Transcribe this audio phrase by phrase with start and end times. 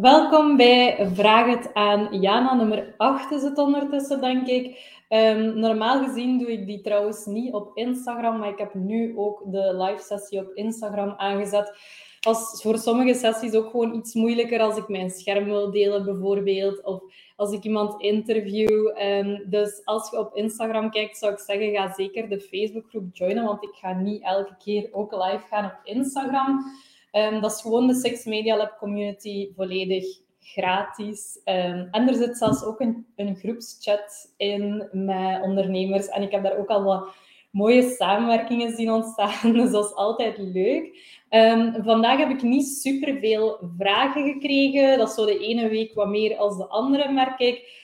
[0.00, 2.54] Welkom bij Vraag het aan Jana.
[2.54, 4.80] Nummer 8 is het ondertussen, denk ik.
[5.08, 9.42] Um, normaal gezien doe ik die trouwens niet op Instagram, maar ik heb nu ook
[9.46, 11.76] de live sessie op Instagram aangezet.
[12.20, 16.84] Was voor sommige sessies ook gewoon iets moeilijker als ik mijn scherm wil delen, bijvoorbeeld.
[16.84, 17.02] Of
[17.36, 18.98] als ik iemand interview.
[18.98, 23.44] Um, dus als je op Instagram kijkt, zou ik zeggen, ga zeker de Facebookgroep joinen,
[23.44, 26.64] want ik ga niet elke keer ook live gaan op Instagram.
[27.12, 30.04] Um, dat is gewoon de Six Media Lab community volledig
[30.40, 31.40] gratis.
[31.44, 36.08] Um, en er zit zelfs ook een, een groepschat in met ondernemers.
[36.08, 37.14] En ik heb daar ook al wat
[37.50, 39.52] mooie samenwerkingen zien ontstaan.
[39.58, 40.98] Dus dat is altijd leuk.
[41.30, 44.98] Um, vandaag heb ik niet superveel vragen gekregen.
[44.98, 47.78] Dat is zo de ene week wat meer als de andere, merk ik.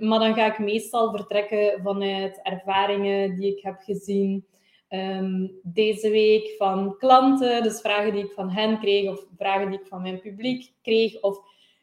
[0.00, 4.44] Maar dan ga ik meestal vertrekken vanuit ervaringen die ik heb gezien
[4.92, 7.62] um, deze week van klanten.
[7.62, 11.20] Dus vragen die ik van hen kreeg of vragen die ik van mijn publiek kreeg
[11.20, 11.38] of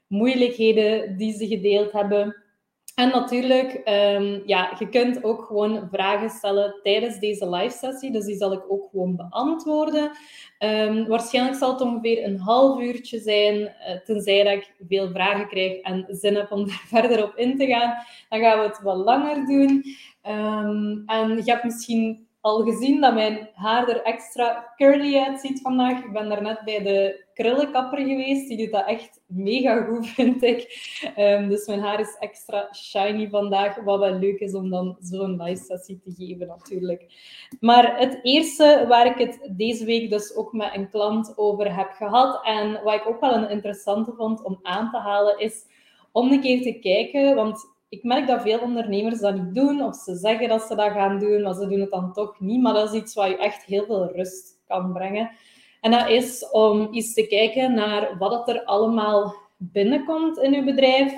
[0.08, 2.44] moeilijkheden die ze gedeeld hebben.
[2.96, 8.12] En natuurlijk, um, ja, je kunt ook gewoon vragen stellen tijdens deze live sessie.
[8.12, 10.12] Dus die zal ik ook gewoon beantwoorden.
[10.60, 15.48] Um, waarschijnlijk zal het ongeveer een half uurtje zijn, uh, tenzij dat ik veel vragen
[15.48, 17.94] krijg en zin heb om daar verder op in te gaan.
[18.30, 19.84] Dan gaan we het wat langer doen.
[21.06, 26.04] En je hebt misschien al gezien dat mijn haar er extra curly uitziet vandaag.
[26.04, 28.48] Ik ben daarnet bij de krullenkapper geweest.
[28.48, 30.88] Die doet dat echt mega goed, vind ik.
[31.18, 33.84] Um, dus mijn haar is extra shiny vandaag.
[33.84, 37.06] Wat wel leuk is om dan zo'n live sessie te geven, natuurlijk.
[37.60, 41.92] Maar het eerste waar ik het deze week dus ook met een klant over heb
[41.92, 42.46] gehad.
[42.46, 45.66] En wat ik ook wel een interessante vond om aan te halen, is
[46.12, 47.36] om een keer te kijken.
[47.36, 50.92] Want ik merk dat veel ondernemers dat niet doen, of ze zeggen dat ze dat
[50.92, 52.62] gaan doen, maar ze doen het dan toch niet.
[52.62, 55.32] Maar dat is iets wat je echt heel veel rust kan brengen.
[55.82, 61.14] En dat is om eens te kijken naar wat er allemaal binnenkomt in je bedrijf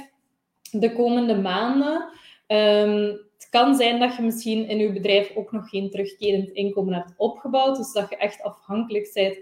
[0.71, 2.09] de komende maanden.
[2.47, 6.93] Um, het kan zijn dat je misschien in je bedrijf ook nog geen terugkerend inkomen
[6.93, 9.37] hebt opgebouwd, dus dat je echt afhankelijk bent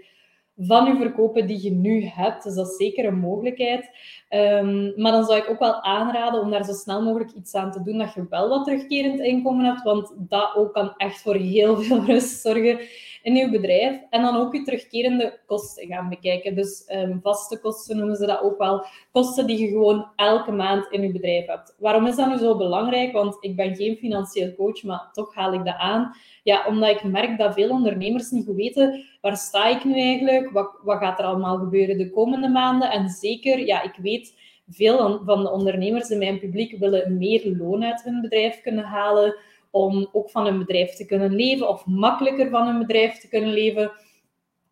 [0.56, 2.42] van je verkopen die je nu hebt.
[2.42, 3.90] Dus dat is zeker een mogelijkheid.
[4.30, 7.72] Um, maar dan zou ik ook wel aanraden om daar zo snel mogelijk iets aan
[7.72, 11.34] te doen dat je wel wat terugkerend inkomen hebt, want dat ook kan echt voor
[11.34, 12.78] heel veel rust zorgen
[13.22, 14.00] in je bedrijf.
[14.10, 16.54] En dan ook je terugkerende kosten gaan bekijken.
[16.54, 18.84] Dus um, vaste kosten noemen ze dat ook wel.
[19.12, 21.74] Kosten die je gewoon elke maand in je bedrijf hebt.
[21.78, 23.12] Waarom is dat nu zo belangrijk?
[23.12, 26.14] Want ik ben geen financieel coach, maar toch haal ik dat aan.
[26.42, 30.50] Ja, omdat ik merk dat veel ondernemers niet goed weten waar sta ik nu eigenlijk?
[30.50, 32.90] Wat, wat gaat er allemaal gebeuren de komende maanden?
[32.90, 34.38] En zeker, ja, ik weet
[34.68, 39.36] veel van de ondernemers in mijn publiek willen meer loon uit hun bedrijf kunnen halen
[39.70, 43.52] om ook van hun bedrijf te kunnen leven of makkelijker van hun bedrijf te kunnen
[43.52, 43.92] leven.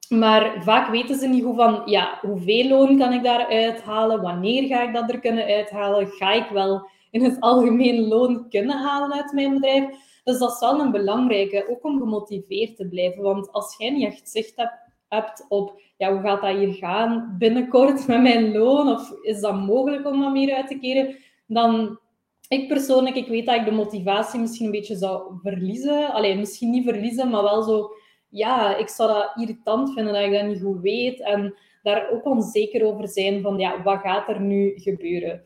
[0.08, 4.22] Maar vaak weten ze niet hoe van, ja, hoeveel loon kan ik daar uithalen?
[4.22, 6.06] Wanneer ga ik dat er kunnen uithalen?
[6.06, 9.84] Ga ik wel in het algemeen loon kunnen halen uit mijn bedrijf?
[10.24, 13.22] Dus dat is wel een belangrijke, ook om gemotiveerd te blijven.
[13.22, 14.74] Want als jij niet echt zicht hebt,
[15.08, 18.88] hebt op, ja, hoe gaat dat hier gaan binnenkort met mijn loon?
[18.88, 21.16] Of is dat mogelijk om dat meer uit te keren?
[21.46, 21.98] Dan
[22.48, 26.12] ik persoonlijk, ik weet dat ik de motivatie misschien een beetje zou verliezen.
[26.12, 27.90] Alleen misschien niet verliezen, maar wel zo...
[28.30, 31.20] Ja, ik zou dat irritant vinden dat ik dat niet goed weet.
[31.20, 35.42] En daar ook onzeker over zijn van, ja, wat gaat er nu gebeuren?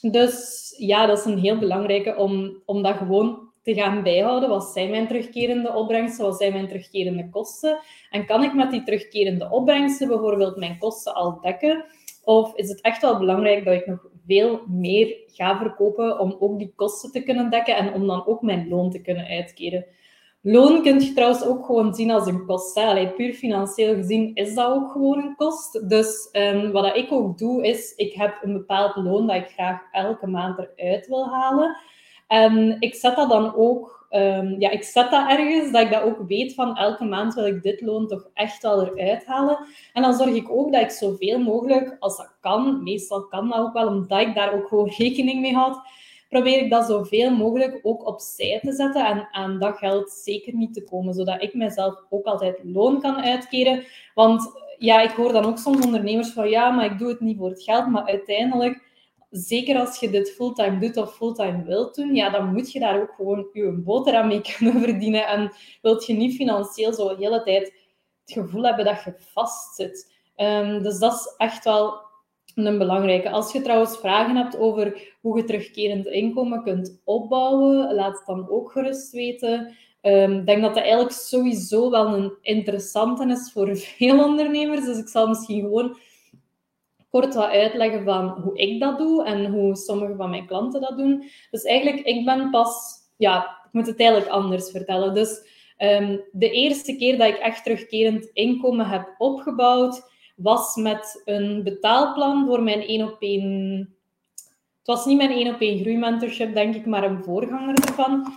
[0.00, 4.48] Dus ja, dat is een heel belangrijke om, om dat gewoon te gaan bijhouden.
[4.48, 6.24] Wat zijn mijn terugkerende opbrengsten?
[6.24, 7.78] Wat zijn mijn terugkerende kosten?
[8.10, 11.84] En kan ik met die terugkerende opbrengsten bijvoorbeeld mijn kosten al dekken?
[12.24, 16.58] Of is het echt wel belangrijk dat ik nog veel meer ga verkopen om ook
[16.58, 19.86] die kosten te kunnen dekken en om dan ook mijn loon te kunnen uitkeren.
[20.42, 22.74] Loon kun je trouwens ook gewoon zien als een kost.
[22.74, 23.08] Hè.
[23.08, 25.88] puur financieel gezien is dat ook gewoon een kost.
[25.88, 29.80] Dus um, wat ik ook doe, is ik heb een bepaald loon dat ik graag
[29.92, 31.76] elke maand eruit wil halen.
[32.26, 36.02] En ik zet dat dan ook um, ja, ik zet dat ergens, dat ik dat
[36.02, 39.58] ook weet van elke maand wil ik dit loon toch echt wel eruit halen.
[39.92, 43.58] En dan zorg ik ook dat ik zoveel mogelijk, als dat kan, meestal kan dat
[43.58, 45.78] ook wel, omdat ik daar ook gewoon rekening mee houd,
[46.28, 50.74] probeer ik dat zoveel mogelijk ook opzij te zetten en aan dat geld zeker niet
[50.74, 53.84] te komen, zodat ik mezelf ook altijd loon kan uitkeren.
[54.14, 57.38] Want ja, ik hoor dan ook soms ondernemers van ja, maar ik doe het niet
[57.38, 58.87] voor het geld, maar uiteindelijk
[59.30, 63.00] zeker als je dit fulltime doet of fulltime wilt doen, ja, dan moet je daar
[63.00, 65.26] ook gewoon je boterham mee kunnen verdienen.
[65.26, 65.52] En
[65.82, 67.64] wilt je niet financieel zo de hele tijd
[68.24, 70.16] het gevoel hebben dat je vastzit.
[70.36, 72.06] Um, dus dat is echt wel
[72.54, 73.30] een belangrijke.
[73.30, 78.50] Als je trouwens vragen hebt over hoe je terugkerend inkomen kunt opbouwen, laat het dan
[78.50, 79.76] ook gerust weten.
[80.00, 84.84] Ehm, ik denk dat dat eigenlijk sowieso wel een interessante is voor veel ondernemers.
[84.84, 85.96] Dus ik zal misschien gewoon
[87.10, 90.96] kort wat uitleggen van hoe ik dat doe en hoe sommige van mijn klanten dat
[90.96, 91.24] doen.
[91.50, 92.96] Dus eigenlijk, ik ben pas...
[93.16, 95.14] Ja, ik moet het eigenlijk anders vertellen.
[95.14, 95.40] Dus
[95.76, 100.02] ehm, de eerste keer dat ik echt terugkerend inkomen heb opgebouwd,
[100.36, 103.78] was met een betaalplan voor mijn één op één.
[104.78, 108.32] Het was niet mijn één op één groeimentorship, denk ik, maar een voorganger ervan.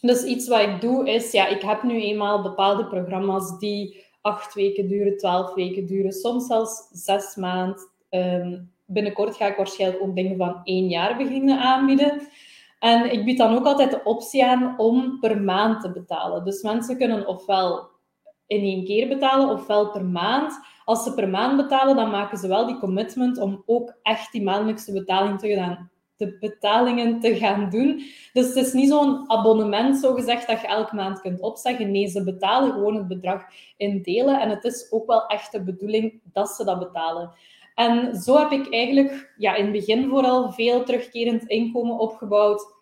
[0.00, 4.54] Dus iets wat ik doe is, ja, ik heb nu eenmaal bepaalde programma's die acht
[4.54, 7.88] weken duren, twaalf weken duren, soms zelfs zes maanden.
[8.08, 12.28] Ehm, binnenkort ga ik waarschijnlijk ook dingen van één jaar beginnen aanbieden.
[12.78, 16.44] En ik bied dan ook altijd de optie aan om per maand te betalen.
[16.44, 17.90] Dus mensen kunnen ofwel
[18.46, 20.60] in één keer betalen, ofwel per maand.
[20.84, 24.42] Als ze per maand betalen, dan maken ze wel die commitment om ook echt die
[24.42, 28.02] maandelijkse betaling te gaan, de betalingen te gaan doen.
[28.32, 31.90] Dus het is niet zo'n abonnement, zo gezegd, dat je elke maand kunt opzeggen.
[31.90, 33.42] Nee, ze betalen gewoon het bedrag
[33.76, 34.40] in delen.
[34.40, 37.30] En het is ook wel echt de bedoeling dat ze dat betalen.
[37.74, 42.80] En zo heb ik eigenlijk ja, in het begin vooral veel terugkerend inkomen opgebouwd.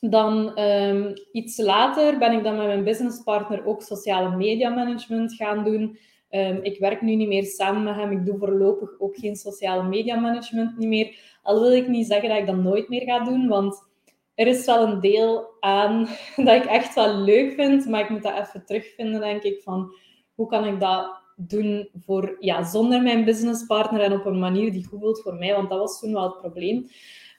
[0.00, 5.64] Dan um, iets later ben ik dan met mijn businesspartner ook sociale media management gaan
[5.64, 5.98] doen.
[6.30, 8.10] Um, ik werk nu niet meer samen met hem.
[8.10, 11.33] Ik doe voorlopig ook geen sociale media management niet meer.
[11.44, 13.84] Al wil ik niet zeggen dat ik dat nooit meer ga doen, want
[14.34, 18.22] er is wel een deel aan dat ik echt wel leuk vind, maar ik moet
[18.22, 19.94] dat even terugvinden, denk ik, van
[20.34, 24.86] hoe kan ik dat doen voor, ja, zonder mijn businesspartner en op een manier die
[24.86, 26.88] goed voelt voor mij, want dat was toen wel het probleem.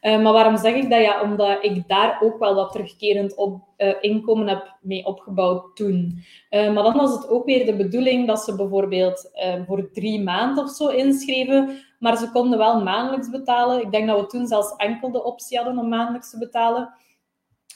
[0.01, 1.01] Uh, maar waarom zeg ik dat?
[1.01, 6.23] Ja, omdat ik daar ook wel wat terugkerend op, uh, inkomen heb mee opgebouwd toen.
[6.49, 9.31] Uh, maar dan was het ook weer de bedoeling dat ze bijvoorbeeld
[9.67, 13.81] voor drie maanden of zo inschreven, maar ze konden wel maandelijks betalen.
[13.81, 16.94] Ik denk dat we toen zelfs enkel de optie hadden om maandelijks te betalen.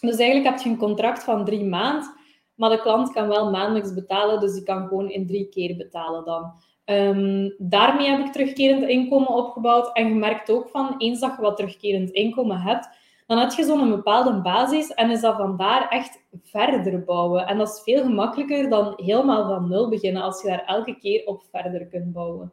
[0.02, 2.14] Dus eigenlijk heb je een contract van drie maanden,
[2.56, 6.26] maar de klant kan wel maandelijks betalen, dus die kan gewoon in drie keer betalen
[6.26, 6.54] dan.
[6.86, 11.58] Um, daarmee heb ik terugkerend inkomen opgebouwd en gemerkt ook van, eens dat je wat
[11.58, 12.90] terugkerend inkomen hebt,
[13.28, 17.48] dan heb je zo'n bepaalde basis en is dat vandaar echt verder bouwen.
[17.48, 21.26] En dat is veel gemakkelijker dan helemaal van nul beginnen, als je daar elke keer
[21.26, 22.52] op verder kunt bouwen.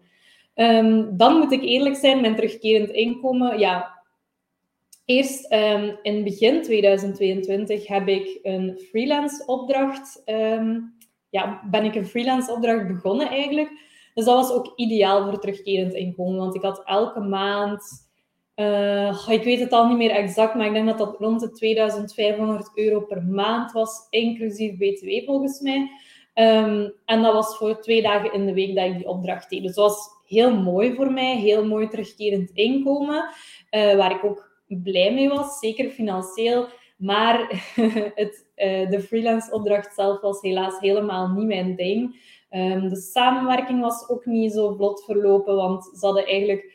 [0.57, 3.97] Um, dan moet ik eerlijk zijn, mijn terugkerend inkomen, ja,
[5.07, 10.23] Eerst um, in begin 2022 heb ik een freelance opdracht,
[11.31, 13.69] ja, ben ik een freelance opdracht begonnen eigenlijk.
[14.15, 17.83] Dus dat was ook ideaal voor terugkerend inkomen, want ik had elke maand,
[18.57, 21.51] uh, ik weet het al niet meer exact, maar ik denk dat dat rond de
[21.51, 25.91] 2500 euro per maand was, inclusief BTW volgens mij.
[27.05, 29.63] En dat was voor twee dagen in de week dat ik die opdracht deed.
[29.63, 33.29] Dus dat was heel mooi voor mij, heel mooi terugkerend inkomen,
[33.71, 36.67] uh, waar ik ook blij mee was, zeker financieel.
[36.97, 37.39] Maar
[38.15, 42.25] het, uh, de freelance opdracht zelf was helaas helemaal niet mijn ding.
[42.51, 46.75] Um, de samenwerking was ook niet zo vlot verlopen, want ze hadden eigenlijk...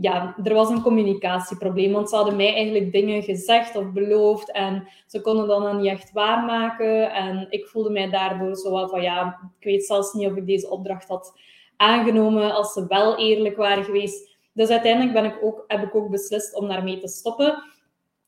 [0.00, 4.88] Ja, er was een communicatieprobleem, want ze hadden mij eigenlijk dingen gezegd of beloofd en
[5.06, 7.12] ze konden dat dan niet echt waarmaken.
[7.12, 10.70] En ik voelde mij daardoor zo van, ja, ik weet zelfs niet of ik deze
[10.70, 11.40] opdracht had
[11.78, 14.36] aangenomen als ze wel eerlijk waren geweest.
[14.52, 17.62] Dus uiteindelijk ben ik ook, heb ik ook beslist om daarmee te stoppen.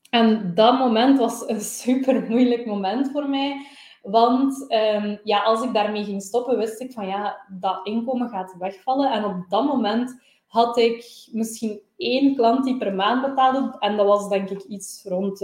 [0.09, 3.65] En dat moment was een super moeilijk moment voor mij.
[4.01, 8.55] Want um, ja, als ik daarmee ging stoppen, wist ik van ja, dat inkomen gaat
[8.59, 9.11] wegvallen.
[9.11, 13.75] En op dat moment had ik misschien één klant die per maand betaalde.
[13.79, 15.41] En dat was denk ik iets rond,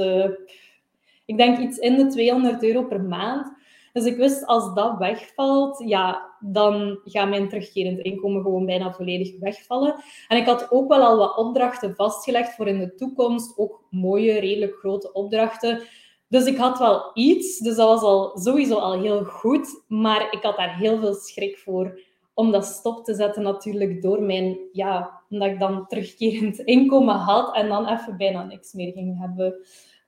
[1.26, 3.57] ik denk iets in de 200 euro per maand.
[3.98, 9.40] Dus ik wist, als dat wegvalt, ja, dan gaat mijn terugkerend inkomen gewoon bijna volledig
[9.40, 9.96] wegvallen.
[10.28, 13.58] En ik had ook wel al wat opdrachten vastgelegd voor in de toekomst.
[13.58, 15.82] Ook mooie, redelijk grote opdrachten.
[16.28, 19.84] Dus ik had wel iets, dus dat was al sowieso al heel goed.
[19.88, 22.00] Maar ik had daar heel veel schrik voor
[22.34, 27.56] om dat stop te zetten natuurlijk door mijn, ja, omdat ik dan terugkerend inkomen had
[27.56, 29.56] en dan even bijna niks meer ging hebben.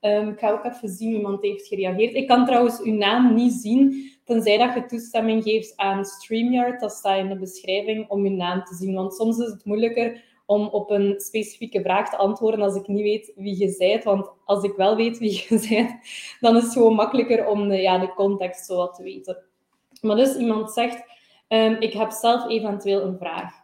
[0.00, 2.14] Um, ik ga ook even zien, iemand heeft gereageerd.
[2.14, 6.80] Ik kan trouwens uw naam niet zien, tenzij dat je toestemming geeft aan StreamYard.
[6.80, 8.94] Dat staat in de beschrijving om uw naam te zien.
[8.94, 13.02] Want soms is het moeilijker om op een specifieke vraag te antwoorden als ik niet
[13.02, 14.04] weet wie je bent.
[14.04, 15.90] Want als ik wel weet wie je bent,
[16.40, 19.44] dan is het gewoon makkelijker om de, ja, de context zo wat te weten.
[20.00, 21.04] Maar dus iemand zegt,
[21.48, 23.59] um, ik heb zelf eventueel een vraag.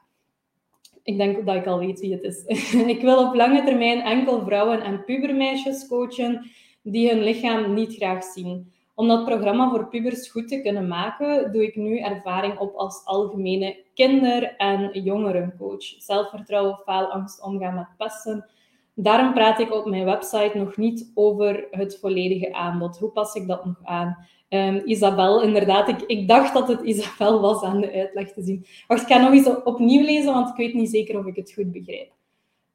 [1.07, 2.45] Ik denk dat ik al weet wie het is.
[2.97, 6.51] ik wil op lange termijn enkel vrouwen en pubermeisjes coachen
[6.83, 8.73] die hun lichaam niet graag zien.
[8.95, 13.05] Om dat programma voor pubers goed te kunnen maken, doe ik nu ervaring op als
[13.05, 15.85] algemene kinder- en jongerencoach.
[15.99, 18.47] Zelfvertrouwen, faalangst, omgaan met pesten.
[18.95, 22.99] Daarom praat ik op mijn website nog niet over het volledige aanbod.
[22.99, 24.27] Hoe pas ik dat nog aan?
[24.49, 25.89] Um, Isabel, inderdaad.
[25.89, 28.67] Ik, ik dacht dat het Isabel was aan de uitleg te zien.
[28.87, 31.53] Wacht, ik ga nog eens opnieuw lezen, want ik weet niet zeker of ik het
[31.53, 32.11] goed begrijp.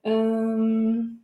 [0.01, 1.21] Um,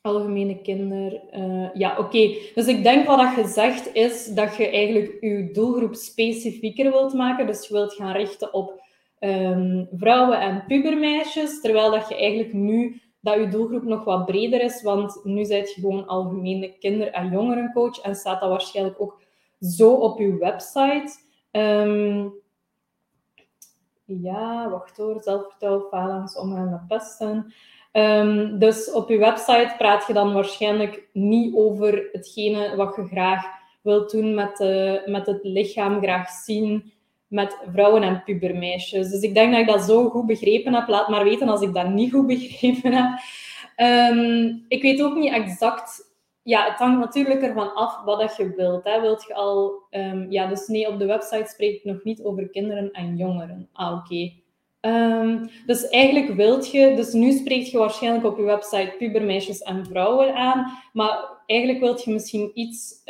[0.00, 1.22] algemene kinder.
[1.36, 2.34] Uh, ja, oké.
[2.54, 7.46] Dus ik denk wat dat gezegd is dat je eigenlijk je doelgroep specifieker wilt maken.
[7.46, 8.82] Dus je wilt gaan richten op
[9.20, 14.62] um, vrouwen en pubermeisjes, terwijl dat je eigenlijk nu dat je doelgroep nog wat breder
[14.62, 19.22] is, want nu zijt je gewoon algemene kinder- en jongerencoach en staat dat waarschijnlijk ook
[19.60, 21.12] zo op je website.
[21.50, 22.32] Um,
[24.04, 27.54] ja, wacht hoor, zelfvertrouwen, phalanx, omgaan met pesten.
[27.92, 33.44] Um, dus op je website praat je dan waarschijnlijk niet over hetgene wat je graag
[33.82, 36.92] wilt doen met, de, met het lichaam, graag zien
[37.28, 39.10] met vrouwen en pubermeisjes.
[39.10, 40.88] Dus ik denk dat ik dat zo goed begrepen heb.
[40.88, 43.18] Laat maar weten als ik dat niet goed begrepen heb.
[44.12, 46.06] Um, ik weet ook niet exact.
[46.42, 48.84] Ja, het hangt natuurlijk ervan af wat dat je wilt.
[48.84, 49.00] Hè.
[49.00, 49.82] Wilt je al...
[49.90, 53.68] Um, ja, dus nee, op de website spreekt nog niet over kinderen en jongeren.
[53.72, 54.32] Ah, oké.
[54.80, 56.94] Um, dus eigenlijk wilt je...
[56.94, 60.78] Dus nu spreekt je waarschijnlijk op je website pubermeisjes en vrouwen aan.
[60.92, 63.02] Maar eigenlijk wilt je misschien iets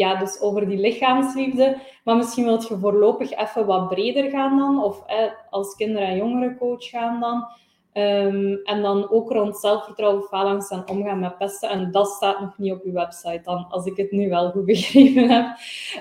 [0.00, 1.76] ja, dus over die lichaamsliefde.
[2.04, 5.04] Maar misschien wilt je voorlopig even wat breder gaan dan, of
[5.50, 7.44] als kinder- en jongerencoach gaan dan.
[7.92, 11.68] Um, en dan ook rond zelfvertrouwen, phalanx en omgaan met pesten.
[11.68, 14.64] En dat staat nog niet op je website dan, als ik het nu wel goed
[14.74, 15.56] begrepen heb.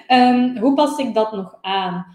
[0.08, 2.06] Um, hoe pas ik dat nog aan?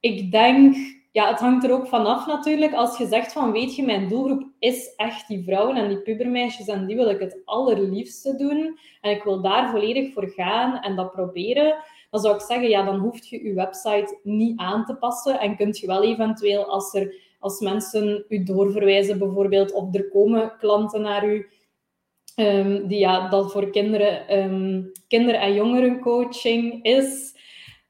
[0.00, 0.76] Ik denk
[1.14, 2.72] ja, het hangt er ook vanaf natuurlijk.
[2.72, 6.66] Als je zegt van, weet je, mijn doelgroep is echt die vrouwen en die pubermeisjes
[6.66, 10.96] en die wil ik het allerliefste doen en ik wil daar volledig voor gaan en
[10.96, 11.74] dat proberen,
[12.10, 15.56] dan zou ik zeggen, ja, dan hoef je je website niet aan te passen en
[15.56, 21.02] kunt je wel eventueel, als, er, als mensen u doorverwijzen bijvoorbeeld, of er komen klanten
[21.02, 21.48] naar u,
[22.36, 27.34] um, die ja, dat voor kinderen, um, kinder- en jongerencoaching is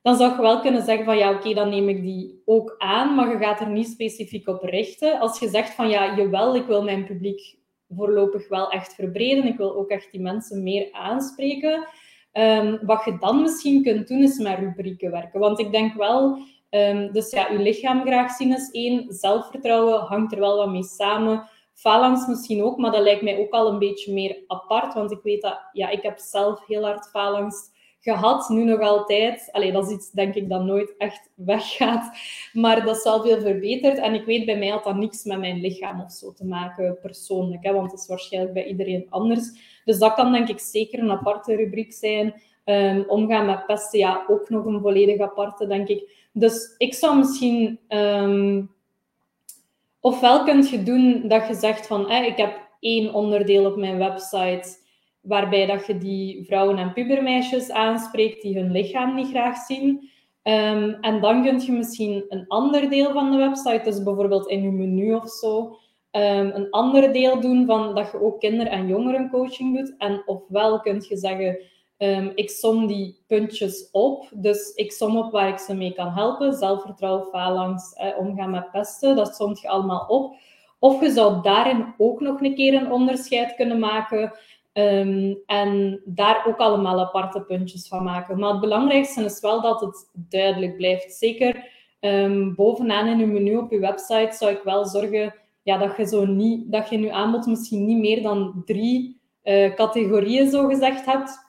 [0.04, 3.14] dan zou je wel kunnen zeggen van ja, oké, dan neem ik die ook aan,
[3.14, 5.20] maar je gaat er niet specifiek op richten.
[5.20, 7.56] Als je zegt van ja, jawel, ik wil mijn publiek
[7.88, 11.88] voorlopig wel echt verbreden, ik wil ook echt die mensen meer aanspreken.
[12.32, 15.40] Um, wat je dan misschien kunt doen, is met rubrieken werken.
[15.40, 16.38] Want ik denk wel,
[16.70, 20.84] um, dus ja, je lichaam graag zien is één, zelfvertrouwen hangt er wel wat mee
[20.84, 21.48] samen.
[21.74, 25.20] Phalanx misschien ook, maar dat lijkt mij ook al een beetje meer apart, want ik
[25.22, 27.72] weet dat, ja, ik heb zelf heel hard phalanx
[28.04, 29.48] gehad, nu nog altijd.
[29.52, 32.16] Allee, dat is iets, denk ik, dat nooit echt weggaat.
[32.52, 33.98] Maar dat is wel veel verbeterd.
[33.98, 36.98] En ik weet, bij mij had dat niks met mijn lichaam of zo te maken,
[37.02, 37.64] persoonlijk.
[37.64, 39.50] Hè, want dat is waarschijnlijk bij iedereen anders.
[39.84, 42.34] Dus dat kan, denk ik, zeker een aparte rubriek zijn.
[42.64, 46.28] Um, omgaan met pesten, ja, ook nog een volledig aparte, denk ik.
[46.32, 47.78] Dus ik zou misschien...
[47.88, 48.72] Um,
[50.00, 54.82] ofwel kunt je doen dat je zegt van, ik heb één onderdeel op mijn website
[55.24, 60.12] waarbij dat je die vrouwen en pubermeisjes aanspreekt die hun lichaam niet graag zien.
[60.42, 64.62] Um, en dan kun je misschien een ander deel van de website, dus bijvoorbeeld in
[64.62, 65.78] je menu of zo,
[66.10, 69.94] um, een ander deel doen van dat je ook kinder- en jongerencoaching doet.
[69.98, 71.58] En ofwel kun je zeggen,
[71.98, 76.08] um, ik som die puntjes op, dus ik som op waar ik ze mee kan
[76.08, 76.52] helpen.
[76.52, 80.34] Zelfvertrouwen, phalanx, eh, omgaan met pesten, dat somt je allemaal op.
[80.78, 84.32] Of je zou daarin ook nog een keer een onderscheid kunnen maken
[84.76, 88.38] Um, en daar ook allemaal aparte puntjes van maken.
[88.38, 91.12] Maar het belangrijkste is wel dat het duidelijk blijft.
[91.12, 95.96] Zeker um, bovenaan in je menu op je website zou ik wel zorgen ja, dat
[95.96, 100.68] je zo niet, dat je in aanbod misschien niet meer dan drie uh, categorieën zo
[100.68, 101.43] gezegd hebt.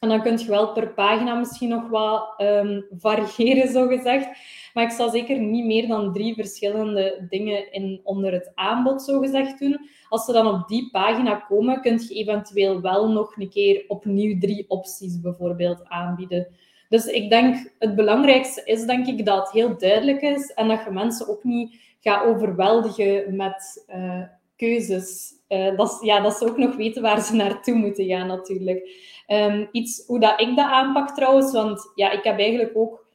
[0.00, 4.28] En dan kun je wel per pagina misschien nog wat um, variëren, zo gezegd.
[4.74, 9.20] Maar ik zal zeker niet meer dan drie verschillende dingen in, onder het aanbod, zo
[9.20, 9.88] gezegd, doen.
[10.08, 14.38] Als ze dan op die pagina komen, kun je eventueel wel nog een keer opnieuw
[14.38, 16.46] drie opties bijvoorbeeld aanbieden.
[16.88, 20.84] Dus ik denk, het belangrijkste is denk ik dat het heel duidelijk is en dat
[20.84, 24.22] je mensen ook niet gaat overweldigen met uh,
[24.56, 25.34] keuzes.
[25.48, 29.04] Uh, dat, ja, dat ze ook nog weten waar ze naartoe moeten gaan natuurlijk.
[29.26, 33.06] Um, iets hoe dat ik dat aanpak trouwens, want ja, ik heb eigenlijk ook...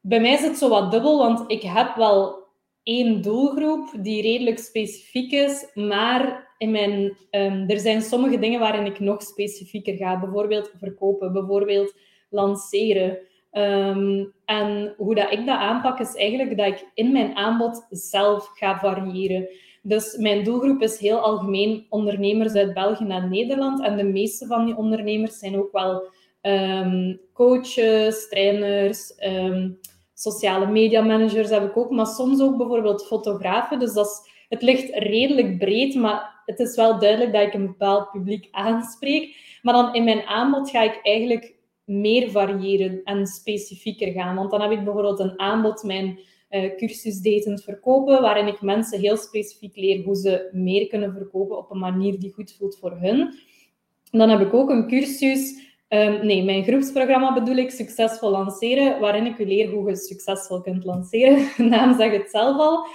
[0.00, 2.44] Bij mij is het zo wat dubbel, want ik heb wel
[2.82, 8.86] één doelgroep die redelijk specifiek is, maar in mijn, um, er zijn sommige dingen waarin
[8.86, 10.20] ik nog specifieker ga.
[10.20, 11.94] Bijvoorbeeld verkopen, bijvoorbeeld
[12.30, 13.18] lanceren.
[13.52, 18.50] Um, en hoe dat ik dat aanpak, is eigenlijk dat ik in mijn aanbod zelf
[18.54, 19.48] ga variëren.
[19.86, 23.82] Dus mijn doelgroep is heel algemeen ondernemers uit België en Nederland.
[23.82, 26.08] En de meeste van die ondernemers zijn ook wel
[26.42, 29.78] um, coaches, trainers, um,
[30.14, 33.78] sociale media managers heb ik ook, maar soms ook bijvoorbeeld fotografen.
[33.78, 37.66] Dus dat is, het ligt redelijk breed, maar het is wel duidelijk dat ik een
[37.66, 39.36] bepaald publiek aanspreek.
[39.62, 44.36] Maar dan in mijn aanbod ga ik eigenlijk meer variëren en specifieker gaan.
[44.36, 46.18] Want dan heb ik bijvoorbeeld een aanbod, mijn
[46.76, 51.70] cursus datend verkopen, waarin ik mensen heel specifiek leer hoe ze meer kunnen verkopen op
[51.70, 53.34] een manier die goed voelt voor hun.
[54.10, 59.26] dan heb ik ook een cursus Um, nee, mijn groepsprogramma bedoel ik succesvol lanceren, waarin
[59.26, 61.48] ik u leer hoe je succesvol kunt lanceren.
[61.56, 62.86] De naam zegt het zelf al.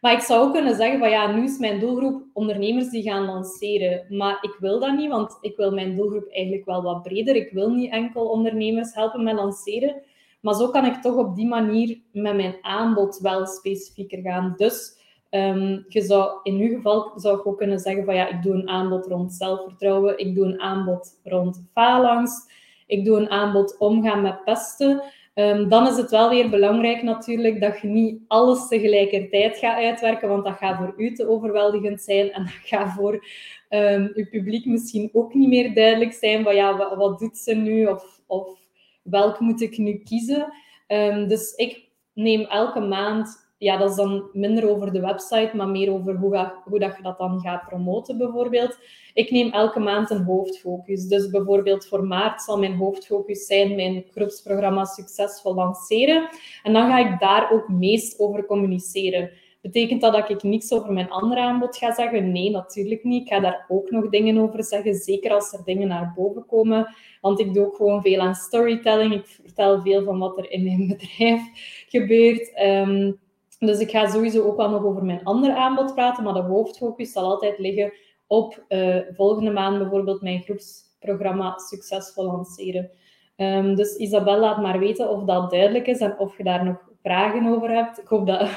[0.00, 3.24] Maar ik zou ook kunnen zeggen van ja, nu is mijn doelgroep ondernemers die gaan
[3.24, 4.06] lanceren.
[4.08, 7.36] Maar ik wil dat niet, want ik wil mijn doelgroep eigenlijk wel wat breder.
[7.36, 10.02] Ik wil niet enkel ondernemers helpen met lanceren.
[10.40, 14.54] Maar zo kan ik toch op die manier met mijn aanbod wel specifieker gaan.
[14.56, 14.98] Dus
[15.30, 18.54] um, je zou, in uw geval zou ik ook kunnen zeggen van ja, ik doe
[18.54, 20.18] een aanbod rond zelfvertrouwen.
[20.18, 22.52] Ik doe een aanbod rond faalangst.
[22.86, 25.02] Ik doe een aanbod omgaan met pesten.
[25.34, 30.28] Ehm, dan is het wel weer belangrijk natuurlijk dat je niet alles tegelijkertijd gaat uitwerken,
[30.28, 33.24] want dat gaat voor u te overweldigend zijn en dat gaat voor
[33.68, 37.54] um, uw publiek misschien ook niet meer duidelijk zijn van ja, wat, wat doet ze
[37.54, 38.58] nu of, of
[39.02, 40.52] welk moet ik nu kiezen.
[40.88, 45.68] Um, dus ik neem elke maand ja, dat is dan minder over de website, maar
[45.68, 48.78] meer over hoe, ga, hoe dat je dat dan gaat promoten, bijvoorbeeld.
[49.14, 51.06] Ik neem elke maand een hoofdfocus.
[51.06, 56.28] Dus bijvoorbeeld voor maart zal mijn hoofdfocus zijn mijn groepsprogramma succesvol lanceren.
[56.62, 59.30] En dan ga ik daar ook meest over communiceren.
[59.60, 62.32] Betekent dat dat ik niets over mijn andere aanbod ga zeggen?
[62.32, 63.22] Nee, natuurlijk niet.
[63.22, 66.94] Ik ga daar ook nog dingen over zeggen, zeker als er dingen naar boven komen.
[67.20, 69.14] Want ik doe ook gewoon veel aan storytelling.
[69.14, 71.40] Ik vertel veel van wat er in mijn bedrijf
[71.88, 72.60] gebeurt.
[72.62, 73.18] Um,
[73.58, 77.12] dus ik ga sowieso ook wel nog over mijn andere aanbod praten, maar de hoofdfocus
[77.12, 77.92] zal altijd liggen
[78.26, 82.90] op uh, volgende maand bijvoorbeeld mijn groepsprogramma succesvol lanceren.
[83.36, 86.89] Um, dus Isabel, laat maar weten of dat duidelijk is en of je daar nog
[87.02, 87.98] vragen over hebt.
[88.00, 88.48] Ik hoop dat,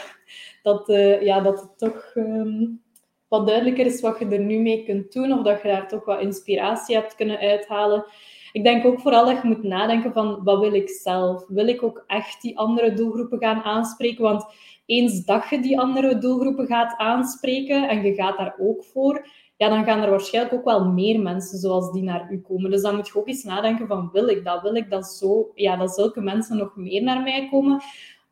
[0.64, 2.82] dat, uh, ja, dat het toch um,
[3.28, 6.06] wat duidelijker is wat je er nu mee kunt doen, of dat je daar toch
[6.06, 8.06] wat inspiratie hebt kunnen uithalen.
[8.52, 11.46] Ik denk ook vooral dat je moet nadenken van wat wil ik zelf?
[11.48, 14.24] Wil ik ook echt die andere doelgroepen gaan aanspreken?
[14.24, 14.46] Want
[14.86, 19.70] eens dat je die andere doelgroepen gaat aanspreken en je gaat daar ook voor, ja,
[19.70, 22.72] dan gaan er waarschijnlijk ook wel meer mensen zoals die naar u komen.
[22.72, 24.62] Dus dan moet je ook eens nadenken van, wil ik dat?
[24.62, 27.82] Wil ik dat zo, ja, dat zulke mensen nog meer naar mij komen?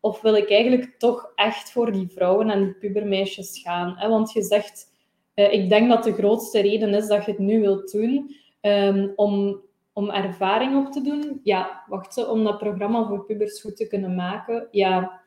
[0.01, 3.93] Of wil ik eigenlijk toch echt voor die vrouwen en die pubermeisjes gaan?
[3.97, 4.09] Hè?
[4.09, 4.93] Want je zegt,
[5.35, 9.13] uh, ik denk dat de grootste reden is dat je het nu wilt doen, um,
[9.15, 9.61] om,
[9.93, 11.39] om ervaring op te doen.
[11.43, 14.67] Ja, wacht, om dat programma voor pubers goed te kunnen maken.
[14.71, 15.21] Ja,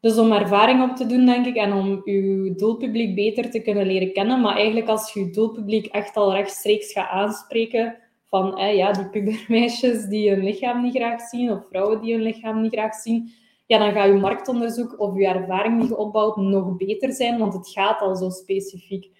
[0.00, 3.86] dus om ervaring op te doen, denk ik, en om je doelpubliek beter te kunnen
[3.86, 4.40] leren kennen.
[4.40, 9.08] Maar eigenlijk als je je doelpubliek echt al rechtstreeks gaat aanspreken van eh, ja, die
[9.08, 13.32] pubermeisjes die hun lichaam niet graag zien of vrouwen die hun lichaam niet graag zien,
[13.70, 17.52] ja, dan gaat je marktonderzoek of je ervaring die je opbouwt nog beter zijn, want
[17.52, 19.10] het gaat al zo specifiek.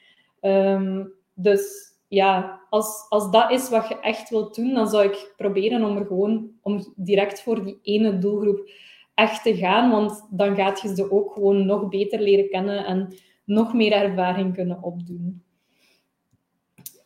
[0.41, 5.35] Um, dus ja, als, als dat is wat je echt wilt doen, dan zou ik
[5.37, 8.71] proberen om er gewoon om direct voor die ene doelgroep
[9.15, 13.15] echt te gaan, want dan gaat je ze ook gewoon nog beter leren kennen en
[13.45, 15.45] nog meer ervaring kunnen opdoen.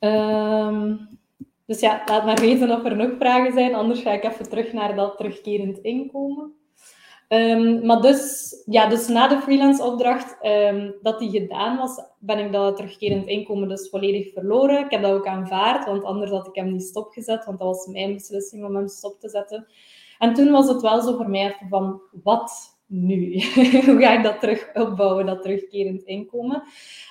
[0.00, 1.08] Um,
[1.66, 4.72] dus ja, laat maar weten of er nog vragen zijn, anders ga ik even terug
[4.72, 6.62] naar dat terugkerend inkomen.
[7.28, 12.38] Um, maar dus, ja, dus na de freelance opdracht um, dat die gedaan was, ben
[12.38, 14.84] ik dat terugkerend inkomen dus volledig verloren.
[14.84, 17.86] Ik heb dat ook aanvaard, want anders had ik hem niet stopgezet, want dat was
[17.86, 19.66] mijn beslissing om hem stop te zetten.
[20.18, 23.42] En toen was het wel zo voor mij van, wat nu?
[23.86, 26.62] Hoe ga ik dat terug opbouwen, dat terugkerend inkomen?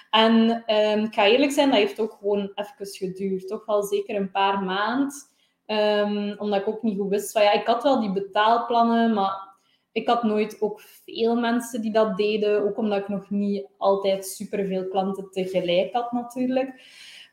[0.09, 3.47] En um, ik ga eerlijk zijn, dat heeft ook gewoon even geduurd.
[3.47, 5.11] Toch wel zeker een paar maanden.
[6.39, 9.52] Omdat ik ook niet goed wist van, ja, ik had wel die betaalplannen, maar
[9.93, 12.63] ik had nooit ook veel mensen die dat deden.
[12.63, 16.81] Ook omdat ik nog niet altijd superveel klanten tegelijk had natuurlijk.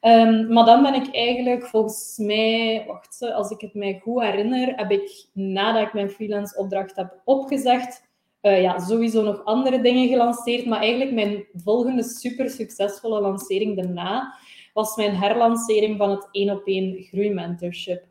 [0.02, 4.72] Um, maar dan ben ik eigenlijk volgens mij, wacht, als ik het mij goed herinner,
[4.76, 8.08] heb ik nadat ik mijn freelance opdracht heb opgezegd,
[8.42, 10.66] uh, ja, sowieso nog andere dingen gelanceerd.
[10.66, 14.34] Maar eigenlijk mijn volgende super succesvolle lancering daarna
[14.72, 18.04] was mijn herlancering van het 1 op 1 groeimentorship.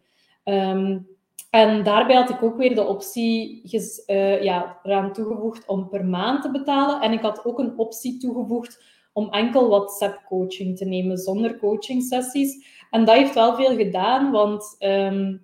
[0.44, 1.08] Um,
[1.50, 3.62] en daarbij had ik ook weer de optie
[4.08, 7.02] uh, ja, eraan toegevoegd om per maand te betalen.
[7.02, 8.84] En ik had ook een optie toegevoegd
[9.14, 12.66] om enkel WhatsApp-coaching te nemen, zonder coaching-sessies.
[12.90, 15.38] En dat heeft wel veel gedaan, want ehm,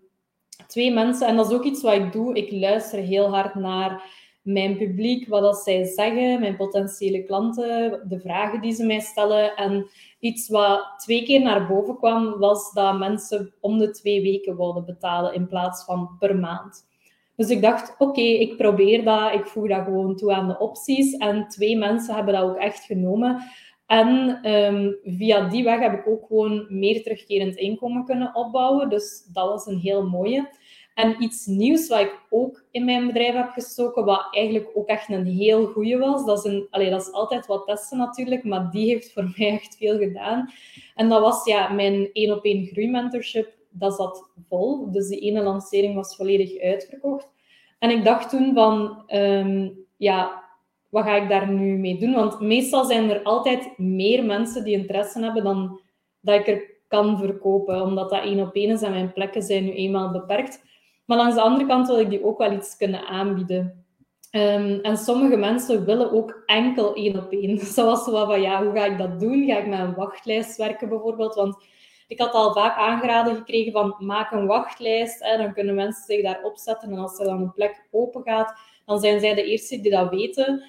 [0.67, 4.03] twee mensen, en dat is ook iets wat ik doe, ik luister heel hard naar
[4.41, 9.55] mijn publiek, wat dat zij zeggen, mijn potentiële klanten, de vragen die ze mij stellen.
[9.55, 9.89] En
[10.25, 14.85] iets wat twee keer naar boven kwam, was dat mensen om de twee weken wilden
[14.85, 16.87] betalen in plaats van per maand.
[17.35, 21.17] Dus ik dacht, oké, ik probeer dat, ik voeg dat gewoon toe aan de opties.
[21.17, 23.41] En twee mensen hebben dat ook echt genomen.
[23.85, 28.89] En ehm, via die weg heb ik ook gewoon meer terugkerend inkomen kunnen opbouwen.
[28.89, 30.49] Dus dat was een heel mooie.
[30.95, 35.09] En iets nieuws wat ik ook in mijn bedrijf heb gestoken, wat eigenlijk ook echt
[35.09, 36.25] een heel goede was.
[36.25, 39.49] Dat is, een, allee, dat is altijd wat testen natuurlijk, maar die heeft voor mij
[39.49, 40.49] echt veel gedaan.
[40.95, 43.53] En dat was ja, mijn één op één groeimentorship.
[43.69, 44.91] Dat zat vol.
[44.91, 47.31] Dus die ene lancering was volledig uitverkocht.
[47.79, 50.43] En ik dacht toen van, ehm, ja,
[50.89, 52.13] wat ga ik daar nu mee doen?
[52.13, 55.79] Want meestal zijn er altijd meer mensen die interesse hebben dan
[56.19, 59.63] dat ik er kan verkopen, omdat dat één op één is en mijn plekken zijn
[59.63, 60.63] nu eenmaal beperkt.
[61.05, 63.85] Maar langs de andere kant wil ik die ook wel iets kunnen aanbieden.
[64.31, 67.59] Um, en sommige mensen willen ook enkel één op één.
[67.75, 69.45] Zoals zo van, ja, hoe ga ik dat doen?
[69.45, 71.35] Ga ik met een wachtlijst werken bijvoorbeeld?
[71.35, 71.63] Want
[72.07, 75.23] ik had al vaak aangeraden gekregen van, maak een wachtlijst.
[75.23, 76.91] Hè, dan kunnen mensen zich daar opzetten.
[76.91, 78.53] En als er dan een plek open gaat,
[78.85, 80.63] dan zijn zij de eerste die dat weten.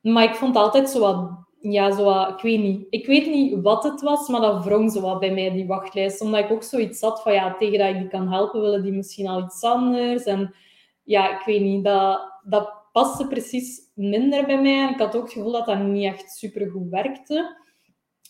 [0.00, 1.30] Maar ik vond altijd zo wat
[1.62, 2.86] ja, zo ik weet niet.
[2.90, 6.20] Ik weet niet wat het was, maar dat wrong zo wat bij mij, die wachtlijst.
[6.20, 8.92] Omdat ik ook zoiets had van, ja, tegen dat ik die kan helpen, willen die
[8.92, 10.24] misschien al iets anders.
[10.24, 10.54] En
[11.02, 14.86] ja, ik weet niet, dat, dat paste precies minder bij mij.
[14.86, 17.60] En ik had ook het gevoel dat dat niet echt supergoed werkte.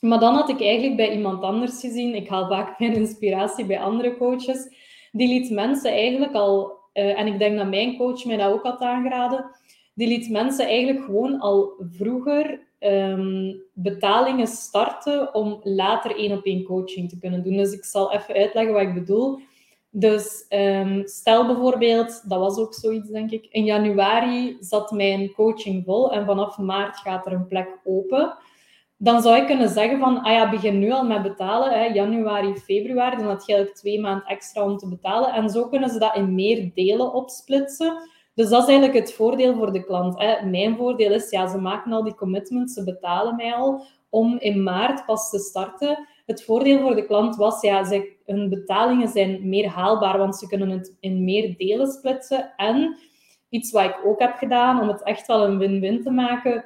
[0.01, 3.81] Maar dan had ik eigenlijk bij iemand anders gezien, ik haal vaak mijn inspiratie bij
[3.81, 4.69] andere coaches,
[5.13, 8.63] die liet mensen eigenlijk al, uh, en ik denk dat mijn coach mij dat ook
[8.63, 9.51] had aangeraden,
[9.95, 16.65] die liet mensen eigenlijk gewoon al vroeger um, betalingen starten om later één op één
[16.65, 17.57] coaching te kunnen doen.
[17.57, 19.39] Dus ik zal even uitleggen wat ik bedoel.
[19.91, 25.85] Dus um, stel bijvoorbeeld, dat was ook zoiets denk ik, in januari zat mijn coaching
[25.85, 28.37] vol en vanaf maart gaat er een plek open.
[28.97, 32.55] Dan zou ik kunnen zeggen van, ah ja, begin nu al met betalen, hè, januari,
[32.55, 35.33] februari, dan had je eigenlijk twee maanden extra om te betalen.
[35.33, 38.11] En zo kunnen ze dat in meer delen opsplitsen.
[38.35, 40.19] Dus dat is eigenlijk het voordeel voor de klant.
[40.19, 40.47] Hè.
[40.47, 44.63] Mijn voordeel is, ja, ze maken al die commitments, ze betalen mij al om in
[44.63, 46.09] maart pas te starten.
[46.27, 50.47] Het voordeel voor de klant was, ja, ze, hun betalingen zijn meer haalbaar, want ze
[50.47, 52.53] kunnen het in meer delen splitsen.
[52.57, 52.97] En
[53.49, 56.65] iets wat ik ook heb gedaan, om het echt wel een win-win te maken,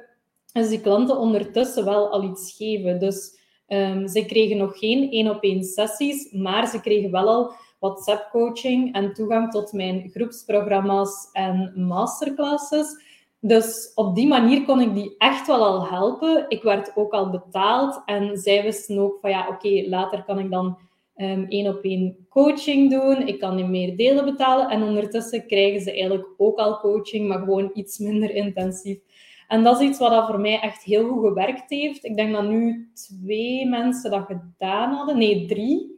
[0.53, 2.99] is die klanten ondertussen wel al iets geven.
[2.99, 9.13] Dus um, ze kregen nog geen één-op-één sessies, maar ze kregen wel al WhatsApp-coaching en
[9.13, 13.05] toegang tot mijn groepsprogramma's en masterclasses.
[13.39, 16.45] Dus op die manier kon ik die echt wel al helpen.
[16.47, 20.51] Ik werd ook al betaald en zij wisten ook van ja, oké, later kan ik
[20.51, 20.77] dan
[21.15, 23.27] um, één op één coaching doen.
[23.27, 27.39] Ik kan in meer delen betalen en ondertussen krijgen ze eigenlijk ook al coaching, maar
[27.39, 28.99] gewoon iets minder intensief.
[29.47, 32.05] En dat is iets wat voor mij echt heel goed gewerkt heeft.
[32.05, 35.17] Ik denk dat nu twee mensen dat gedaan hadden.
[35.17, 35.96] Nee, drie.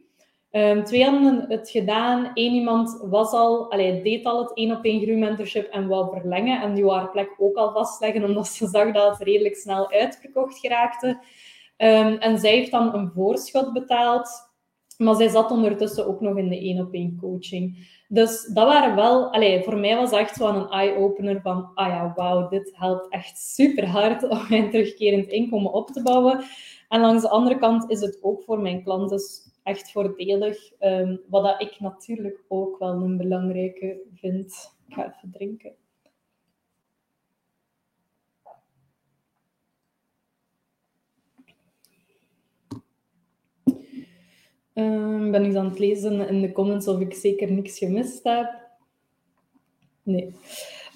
[0.52, 2.30] Um, twee hadden het gedaan.
[2.34, 6.60] Eén iemand was al, allee, deed al het één op één groeimentorship en wou verlengen.
[6.60, 9.90] En die wou haar plek ook al vastleggen, omdat ze zag dat het redelijk snel
[9.90, 11.08] uitverkocht geraakte.
[11.76, 14.28] Um, en zij heeft dan een voorschot betaald.
[14.96, 17.88] Maar zij zat ondertussen ook nog in de één op één coaching.
[18.08, 22.48] Dus dat waren wel, allee, voor mij was echt een eye-opener van, ah ja, wauw,
[22.48, 26.44] dit helpt echt super hard om mijn terugkerend inkomen op te bouwen.
[26.88, 29.20] En langs de andere kant is het ook voor mijn klanten
[29.62, 30.72] echt voordelig.
[30.80, 34.76] Um, wat dat ik natuurlijk ook wel een belangrijke vind.
[34.88, 35.74] Ik ga even drinken.
[44.74, 48.68] Um, ben ik aan het lezen in de comments of ik zeker niks gemist heb?
[50.02, 50.34] Nee.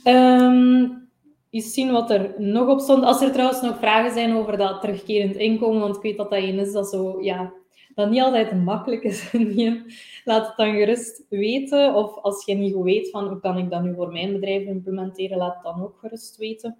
[0.04, 1.08] Um,
[1.50, 3.04] eens zien wat er nog op stond.
[3.04, 6.42] Als er trouwens nog vragen zijn over dat terugkerend inkomen, want ik weet dat dat
[6.42, 7.52] een is dat zo ja,
[7.94, 9.32] dat niet altijd makkelijk is.
[10.24, 11.94] laat het dan gerust weten.
[11.94, 14.66] Of als je niet goed weet van hoe kan ik dat nu voor mijn bedrijf
[14.66, 16.78] implementeren, laat het dan ook gerust weten.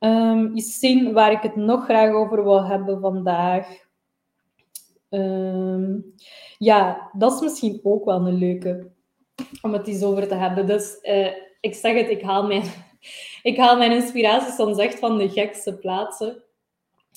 [0.00, 3.86] Um, eens zien waar ik het nog graag over wil hebben vandaag.
[5.10, 6.14] Um,
[6.58, 8.90] ja, dat is misschien ook wel een leuke
[9.62, 10.66] om het eens over te hebben.
[10.66, 11.30] Dus uh,
[11.60, 12.62] ik zeg het, ik haal mijn,
[13.42, 16.42] ik haal mijn inspiratie soms echt van de gekste plaatsen.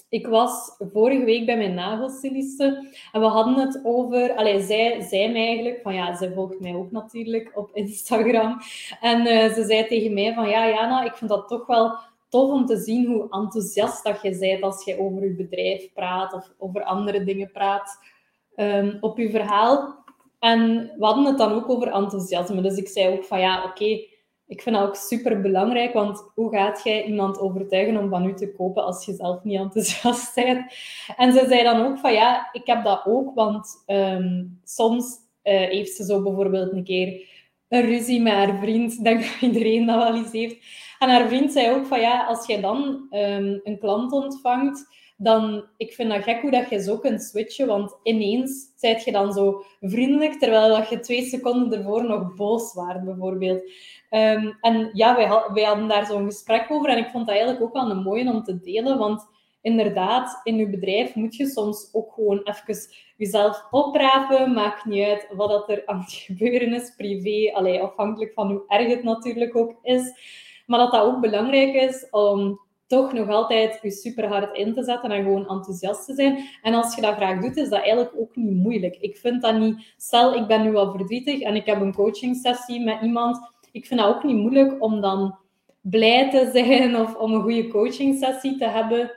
[0.10, 4.36] Ik was vorige week bij mijn nagelstiliste en we hadden het over...
[4.36, 5.94] Allee, zij zei mij eigenlijk van...
[5.94, 8.58] Ja, zij volgt mij ook natuurlijk op Instagram.
[9.02, 10.50] En uh, ze zei tegen mij van...
[10.50, 11.98] Ja, Jana, ik vind dat toch wel
[12.30, 16.34] tof om te zien hoe enthousiast dat je bent als je over je bedrijf praat
[16.34, 18.00] of over andere dingen praat
[18.56, 20.04] um, op je verhaal.
[20.40, 22.62] En we hadden het dan ook over enthousiasme.
[22.62, 24.00] Dus ik zei ook van ja, oké,
[24.52, 28.34] ik vind dat ook super belangrijk, want hoe gaat jij iemand overtuigen om van u
[28.34, 30.74] te kopen als je zelf niet enthousiast bent?
[31.18, 35.06] En ze zei dan ook van ja, ik heb dat ook, want um, soms
[35.44, 37.28] uh, heeft ze zo bijvoorbeeld een keer
[37.68, 39.04] een ruzie met haar vriend.
[39.04, 40.58] Denk dat iedereen dat wel eens heeft.
[41.00, 44.88] En haar vriend zei ook van ja, als jij dan um, een klant ontvangt,
[45.18, 49.12] dan ik vind dat gek hoe dat je zo kunt switchen, want ineens zijt je
[49.12, 53.72] dan zo vriendelijk, terwijl dat je twee seconden ervoor nog boos waart, bijvoorbeeld.
[54.12, 57.64] Ehm, en ja, wij, wij hadden daar zo'n gesprek over en ik vond dat eigenlijk
[57.64, 59.28] ook wel een mooie om te delen, want
[59.62, 62.76] inderdaad, in je bedrijf moet je soms ook gewoon even
[63.18, 64.54] jezelf oprapen.
[64.54, 68.64] Maakt niet uit wat dat er aan het gebeuren is, privé, allee, afhankelijk van hoe
[68.68, 70.14] erg het natuurlijk ook is.
[70.66, 74.84] Maar dat dat ook belangrijk is om toch nog altijd je super hard in te
[74.84, 76.50] zetten en gewoon enthousiast te zijn.
[76.62, 78.96] En als je dat graag doet, is dat eigenlijk ook niet moeilijk.
[79.00, 79.94] Ik vind dat niet...
[79.98, 83.52] Stel, ik ben nu wel verdrietig en ik heb een coaching sessie met iemand.
[83.72, 85.36] Ik vind dat ook niet moeilijk om dan
[85.82, 89.12] blij te zijn of om een goede coaching sessie te hebben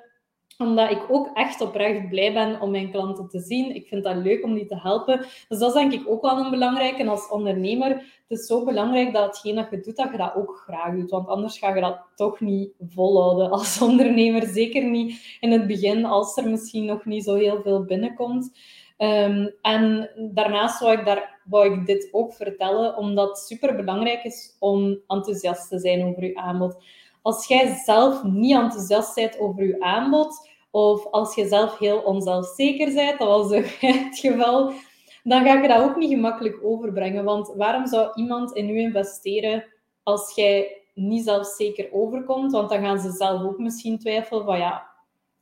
[0.58, 3.74] omdat ik ook echt oprecht blij ben om mijn klanten te zien.
[3.74, 5.18] Ik vind dat leuk om die te helpen.
[5.48, 7.00] Dus dat is denk ik ook wel een belangrijke.
[7.00, 7.88] En als ondernemer,
[8.28, 11.10] het is zo belangrijk dat hetgeen dat je doet, dat je dat ook graag doet.
[11.10, 14.46] Want anders ga je dat toch niet volhouden als ondernemer.
[14.46, 18.52] Zeker niet in het begin, als er misschien nog niet zo heel veel binnenkomt.
[18.98, 24.24] Um, en daarnaast wou ik, daar, wou ik dit ook vertellen, omdat het super belangrijk
[24.24, 26.76] is om enthousiast te zijn over je aanbod
[27.24, 32.94] als jij zelf niet enthousiast bent over je aanbod, of als je zelf heel onzelfzeker
[32.94, 34.72] bent, dat was het geval,
[35.22, 37.24] dan ga je dat ook niet gemakkelijk overbrengen.
[37.24, 39.64] Want waarom zou iemand in u investeren
[40.02, 42.52] als jij niet zelfzeker overkomt?
[42.52, 44.90] Want dan gaan ze zelf ook misschien twijfelen van ja,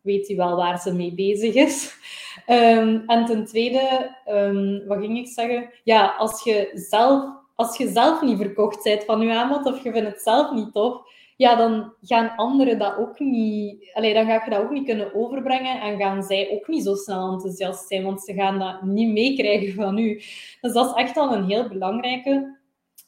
[0.02, 1.96] weet hij wel waar ze mee bezig is?
[2.48, 5.70] Um, en ten tweede, um, wat ging ik zeggen?
[5.84, 9.92] Ja, als je zelf, als je zelf niet verkocht bent van je aanbod of je
[9.92, 13.90] vindt het zelf niet tof, ja, dan gaan anderen dat ook niet...
[13.94, 16.94] Allee, dan ga je dat ook niet kunnen overbrengen en gaan zij ook niet zo
[16.94, 20.22] snel enthousiast zijn, want ze gaan dat niet meekrijgen van u.
[20.60, 22.58] Dus dat is echt al een heel belangrijke.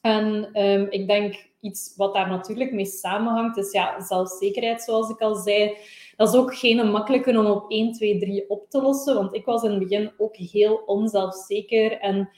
[0.01, 5.19] En um, ik denk iets wat daar natuurlijk mee samenhangt, is ja, zelfzekerheid, zoals ik
[5.19, 5.77] al zei.
[6.15, 9.45] Dat is ook geen makkelijke om op 1, 2, 3 op te lossen, want ik
[9.45, 12.29] was in het begin ook heel onzelfzeker en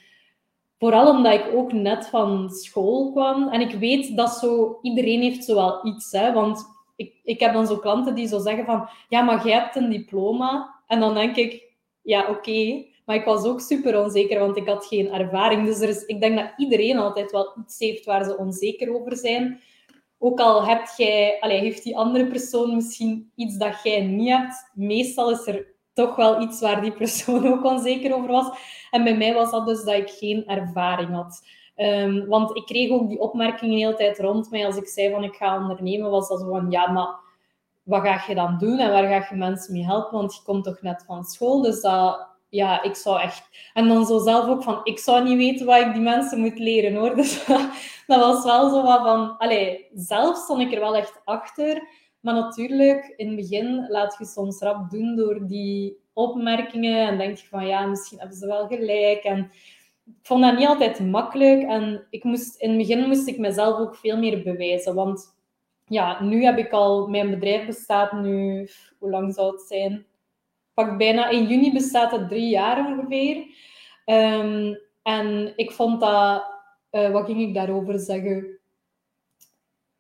[0.80, 3.50] Vooral omdat ik ook net van school kwam.
[3.50, 4.80] En ik weet dat zo...
[4.82, 6.34] Iedereen heeft zo wel iets, hè.
[6.34, 8.90] Want ik, ik heb dan zo klanten die zo zeggen van...
[9.10, 10.76] Ja, maar jij hebt een diploma.
[10.88, 11.66] En dan denk ik...
[12.02, 12.86] Ja, oké.
[13.06, 15.66] Maar ik was ook super onzeker, want ik had geen ervaring.
[15.66, 19.18] Dus er is, ik denk dat iedereen altijd wel iets heeft waar ze onzeker over
[19.18, 19.62] zijn.
[20.20, 24.72] Ook al hebt jij, allez, heeft die andere persoon misschien iets dat jij niet hebt.
[24.74, 28.58] Meestal is er toch wel iets waar die persoon ook onzeker over was.
[28.92, 31.48] En bij mij was dat dus dat ik geen ervaring had.
[31.76, 34.66] Um, want ik kreeg ook die opmerkingen de hele tijd rond mij.
[34.66, 37.20] Als ik zei van ik ga ondernemen, was dat zo van ja, maar
[37.84, 40.18] wat ga je dan doen en waar ga je mensen mee helpen?
[40.18, 41.62] Want je komt toch net van school.
[41.62, 43.72] Dus dat, ja, ik zou echt...
[43.74, 46.60] En dan zo zelf ook van, ik zou niet weten wat ik die mensen moet
[46.60, 47.16] leren, hoor.
[47.22, 47.46] Dus
[48.08, 49.38] dat was wel zo wat van...
[49.38, 51.88] Allee, zelf stond ik er wel echt achter.
[52.20, 57.38] Maar natuurlijk, in het begin laat je soms rap doen door die opmerkingen en denk
[57.38, 59.24] je van ja, misschien hebben ze wel gelijk.
[59.24, 59.52] En
[60.06, 63.80] ik vond dat niet altijd makkelijk en ik moest, in het begin moest ik mezelf
[63.80, 64.96] ook veel meer bewijzen.
[64.96, 65.36] Want
[65.86, 68.68] ja, nu heb ik al, mijn bedrijf bestaat nu,
[69.00, 70.06] hoe lang zou het zijn?
[70.78, 73.46] Pak bijna in juni bestaat het drie jaar ongeveer.
[74.06, 76.44] Ehm, en ik vond dat,
[76.92, 78.58] uh, wat ging ik daarover zeggen?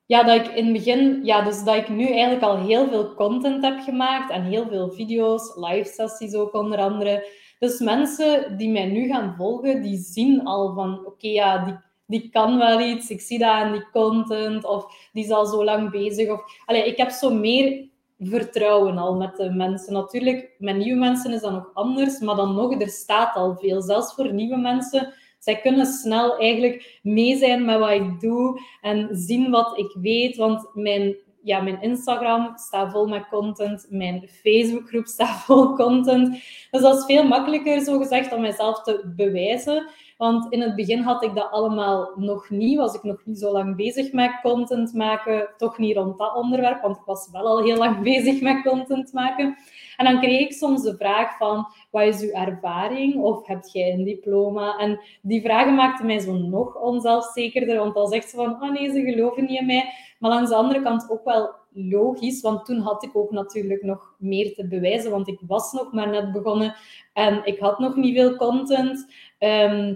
[0.07, 3.13] ja, dat ik in het begin, ja, dus dat ik nu eigenlijk al heel veel
[3.13, 7.27] content heb gemaakt en heel veel video's, live sessies ook onder andere.
[7.59, 12.29] Dus mensen die mij nu gaan volgen, die zien al van, oké, ja, die, die
[12.29, 15.91] kan wel iets, ik zie dat aan die content, of die is al zo lang
[15.91, 16.29] bezig.
[16.29, 17.86] Of, allee, ik heb zo meer
[18.19, 19.93] vertrouwen al met de mensen.
[19.93, 23.81] Natuurlijk, met nieuwe mensen is dat nog anders, maar dan nog, er staat al veel.
[23.81, 25.13] Zelfs voor nieuwe mensen
[25.47, 30.35] zij kunnen snel eigenlijk mee zijn met wat ik doe en zien wat ik weet.
[30.35, 36.29] Want mijn, ja, mijn Instagram staat vol met content, mijn Facebookgroep staat vol content.
[36.71, 39.89] Dus dat is veel makkelijker, zo gezegd, om mezelf te bewijzen.
[40.17, 42.77] Want in het begin had ik dat allemaal nog niet.
[42.77, 45.49] Was ik nog niet zo lang bezig met content maken.
[45.57, 49.13] Toch niet rond dat onderwerp, want ik was wel al heel lang bezig met content
[49.13, 49.57] maken.
[49.97, 53.15] En dan kreeg ik soms de vraag van, wat is uw ervaring?
[53.15, 54.77] Of heb jij een diploma?
[54.77, 58.91] En die vragen maakten mij zo nog onzelfzekerder, want dan zegt ze van, oh nee,
[58.91, 59.93] ze geloven niet in mij.
[60.19, 64.15] Maar langs de andere kant ook wel logisch, want toen had ik ook natuurlijk nog
[64.17, 66.75] meer te bewijzen, want ik was nog maar net begonnen
[67.13, 69.13] en ik had nog niet veel content.
[69.37, 69.93] Ehm,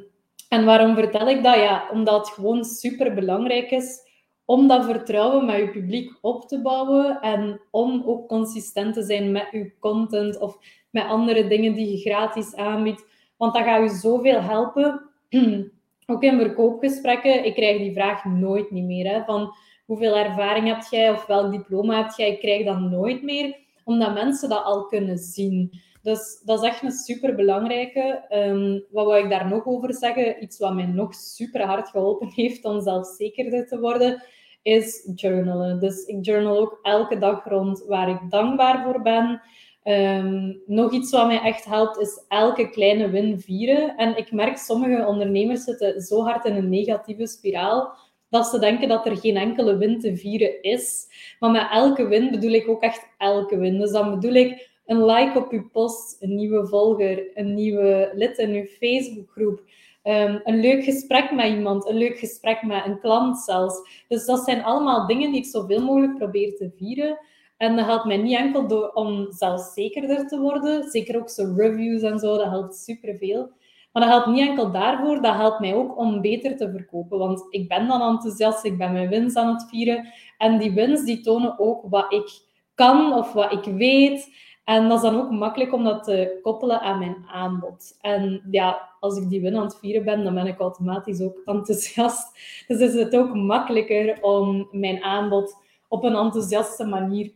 [0.51, 1.55] en waarom vertel ik dat?
[1.55, 3.99] Ja, omdat het gewoon super belangrijk is
[4.45, 9.31] om dat vertrouwen met je publiek op te bouwen en om ook consistent te zijn
[9.31, 10.57] met je content of
[10.89, 13.05] met andere dingen die je gratis aanbiedt.
[13.37, 15.01] Want dat gaat je zoveel helpen.
[16.11, 19.13] ook in verkoopgesprekken, ik krijg die vraag nooit niet meer.
[19.13, 22.31] Hè, van hoeveel ervaring heb jij of welk diploma heb jij?
[22.31, 25.81] Ik krijg dat nooit meer omdat mensen dat al kunnen zien.
[26.01, 28.25] Dus dat is echt een super belangrijke.
[28.29, 30.43] Ehm, wat wil ik daar nog over zeggen?
[30.43, 34.23] Iets wat mij nog super hard geholpen heeft om zelfzekerder te worden,
[34.61, 35.79] is journalen.
[35.79, 39.41] Dus ik journal ook elke dag rond waar ik dankbaar voor ben.
[39.83, 43.95] Ehm, nog iets wat mij echt helpt, is elke kleine win vieren.
[43.97, 47.93] En ik merk sommige ondernemers zitten zo hard in een negatieve spiraal
[48.29, 51.07] dat ze denken dat er geen enkele win te vieren is.
[51.39, 53.79] Maar met elke win bedoel ik ook echt elke win.
[53.79, 58.37] Dus dan bedoel ik een like op je post, een nieuwe volger, een nieuwe lid
[58.37, 59.61] in je Facebookgroep.
[60.03, 64.03] Um, een leuk gesprek met iemand, een leuk gesprek met een klant zelfs.
[64.07, 67.19] Dus dat zijn allemaal dingen die ik zoveel mogelijk probeer te vieren.
[67.57, 70.89] En dat helpt mij niet enkel door, om zelfzekerder te worden.
[70.89, 73.49] Zeker ook zo reviews en zo, dat helpt superveel.
[73.91, 77.17] Maar dat helpt niet enkel daarvoor, dat helpt mij ook om beter te verkopen.
[77.17, 80.13] Want ik ben dan enthousiast, ik ben mijn wins aan het vieren.
[80.37, 84.29] En die wins die tonen ook wat ik kan of wat ik weet.
[84.71, 87.97] En dat is dan ook makkelijk om dat te koppelen aan mijn aanbod.
[88.01, 91.41] En ja, als ik die win aan het vieren ben, dan ben ik automatisch ook
[91.45, 92.39] enthousiast.
[92.67, 95.57] Dus is het ook makkelijker om mijn aanbod
[95.87, 97.31] op een enthousiaste manier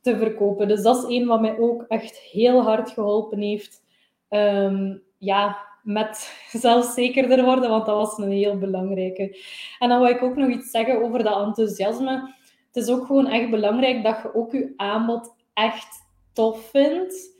[0.00, 0.68] te verkopen.
[0.68, 3.82] Dus dat is een wat mij ook echt heel hard geholpen heeft.
[4.28, 6.36] Um, ja, met
[6.66, 9.38] zelfzekerder worden, want dat was een heel belangrijke.
[9.78, 12.34] En dan wil ik ook nog iets zeggen over dat enthousiasme.
[12.66, 17.30] Het is ook gewoon echt belangrijk dat je ook je aanbod echt tof vindt.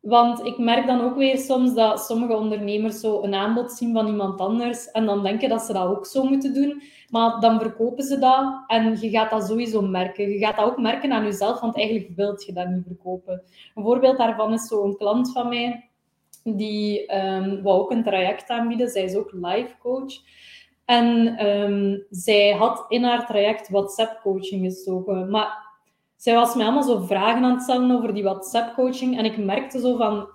[0.00, 4.06] Want ik merk dan ook weer soms dat sommige ondernemers zo een aanbod zien van
[4.06, 6.82] iemand anders en dan denken dat ze dat ook zo moeten doen.
[7.10, 10.30] Maar dan verkopen ze dat en je gaat dat sowieso merken.
[10.30, 13.42] Je gaat dat ook merken aan jezelf, want eigenlijk wilt je dat niet verkopen.
[13.74, 15.90] Een voorbeeld daarvan is zo'n klant van mij,
[16.42, 18.88] die um, wou ook een traject aanbieden.
[18.88, 20.12] Zij is ook life coach.
[20.84, 25.30] En um, zij had in haar traject WhatsApp coaching gestoken.
[25.30, 25.63] Maar
[26.24, 29.18] zij was mij allemaal zo vragen aan het stellen over die WhatsApp-coaching.
[29.18, 30.28] En ik merkte zo van,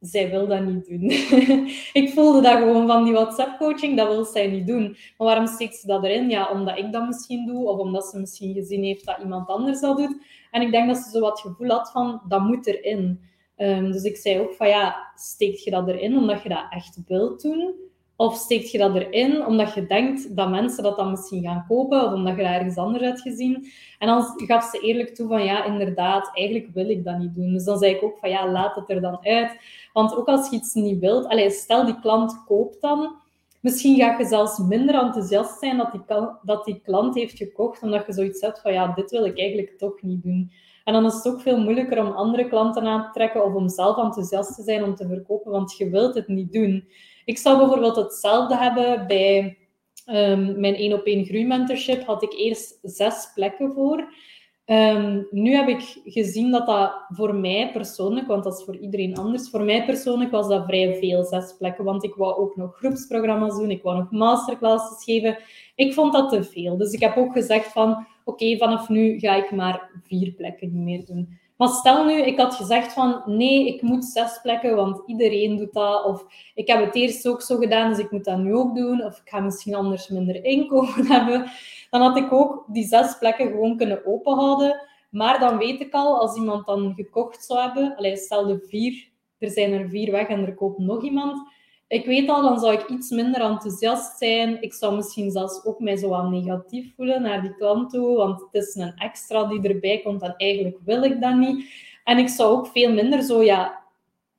[0.00, 1.10] zij wil dat niet doen.
[2.02, 4.96] ik voelde dat gewoon van die WhatsApp-coaching, dat wil zij niet doen.
[5.16, 6.30] Maar waarom steekt ze dat erin?
[6.30, 9.80] Ja, omdat ik dat misschien doe, of omdat ze misschien gezien heeft dat iemand anders
[9.80, 10.16] dat doet.
[10.50, 13.20] En ik denk dat ze zo wat gevoel had van, dat moet erin.
[13.56, 16.98] Um, dus ik zei ook van, ja, steekt je dat erin omdat je dat echt
[17.06, 17.74] wilt doen?
[18.20, 22.04] Of steekt je dat erin omdat je denkt dat mensen dat dan misschien gaan kopen
[22.04, 23.66] of omdat je dat ergens anders hebt gezien?
[23.98, 27.52] En dan gaf ze eerlijk toe van ja, inderdaad, eigenlijk wil ik dat niet doen.
[27.52, 29.56] Dus dan zei ik ook van ja, laat het er dan uit.
[29.92, 33.14] Want ook als je iets niet wilt, allez, stel die klant koopt dan,
[33.60, 36.02] misschien ga je zelfs minder enthousiast zijn dat die,
[36.42, 39.78] dat die klant heeft gekocht, omdat je zoiets hebt van ja, dit wil ik eigenlijk
[39.78, 40.52] toch niet doen.
[40.84, 43.68] En dan is het ook veel moeilijker om andere klanten aan te trekken of om
[43.68, 46.88] zelf enthousiast te zijn om te verkopen, want je wilt het niet doen.
[47.28, 49.58] Ik zou bijvoorbeeld hetzelfde hebben bij
[50.06, 52.04] um, mijn 1 op 1 groeimentorship.
[52.06, 54.12] Had ik eerst zes plekken voor.
[54.66, 59.16] Um, nu heb ik gezien dat dat voor mij persoonlijk, want dat is voor iedereen
[59.16, 61.84] anders, voor mij persoonlijk was dat vrij veel, zes plekken.
[61.84, 65.38] Want ik wou ook nog groepsprogramma's doen, ik wou nog masterclasses geven.
[65.74, 66.76] Ik vond dat te veel.
[66.76, 70.84] Dus ik heb ook gezegd van, oké, vanaf nu ga ik maar vier plekken niet
[70.84, 71.38] meer doen.
[71.58, 75.72] Maar stel nu, ik had gezegd van nee, ik moet zes plekken, want iedereen doet
[75.72, 76.04] dat.
[76.04, 79.04] Of ik heb het eerst ook zo gedaan, dus ik moet dat nu ook doen.
[79.04, 81.50] Of ik ga misschien anders minder inkomen hebben.
[81.90, 84.86] Dan had ik ook die zes plekken gewoon kunnen openhouden.
[85.10, 89.08] Maar dan weet ik al, als iemand dan gekocht zou hebben, allez, stel de vier,
[89.38, 91.52] er zijn er vier weg en er koopt nog iemand
[91.88, 94.62] ik weet al, dan zou ik iets minder enthousiast zijn.
[94.62, 98.62] Ik zou misschien zelfs ook mij zo negatief voelen naar die klant toe, want het
[98.62, 101.64] is een extra die erbij komt en eigenlijk wil ik dat niet.
[102.04, 103.78] En ik zou ook veel minder zo, ja,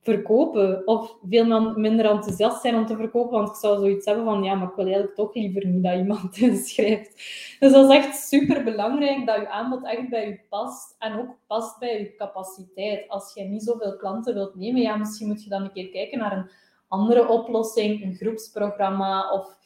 [0.01, 4.43] verkopen of veel minder enthousiast zijn om te verkopen, want ik zou zoiets hebben van,
[4.43, 7.13] ja, maar ik wil eigenlijk toch liever niet dat iemand inschrijft.
[7.59, 11.37] Dus dat is echt super belangrijk dat je aanbod echt bij je past en ook
[11.47, 13.09] past bij je capaciteit.
[13.09, 16.19] Als je niet zoveel klanten wilt nemen, ja, misschien moet je dan een keer kijken
[16.19, 16.49] naar een
[16.89, 19.57] andere oplossing, een groepsprogramma of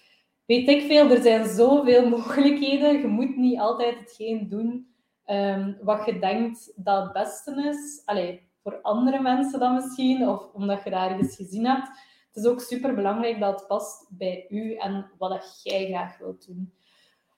[0.45, 1.09] weet ik veel.
[1.09, 2.99] Er zijn zoveel mogelijkheden.
[2.99, 4.93] Je moet niet altijd hetgeen doen
[5.27, 8.01] um, wat je denkt dat het beste is.
[8.05, 11.87] Allee, voor andere mensen dan misschien, of omdat je daar ergens gezien hebt.
[12.27, 16.45] Het is ook super belangrijk dat het past bij u en wat jij graag wilt
[16.45, 16.73] doen.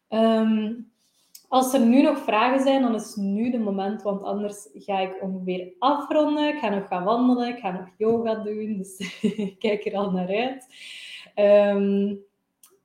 [0.10, 0.94] Um,
[1.48, 5.22] als er nu nog vragen zijn, dan is nu de moment, want anders ga ik
[5.22, 6.48] ongeveer afronden.
[6.48, 10.12] Ik ga nog gaan wandelen, ik ga nog yoga doen, dus ik kijk er al
[10.12, 10.68] naar uit.
[11.76, 12.24] Um,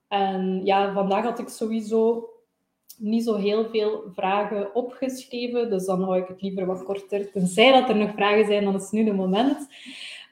[0.08, 2.28] en ja, vandaag had ik sowieso
[2.96, 7.30] niet zo heel veel vragen opgeschreven, dus dan hou ik het liever wat korter.
[7.30, 9.68] Tenzij dat er nog vragen zijn, dan is nu de moment.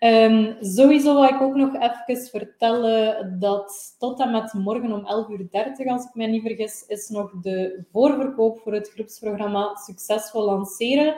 [0.01, 5.81] Um, sowieso wil ik ook nog even vertellen dat tot en met morgen om 11.30
[5.81, 11.15] uur, als ik mij niet vergis, is nog de voorverkoop voor het groepsprogramma Succesvol Lanceren.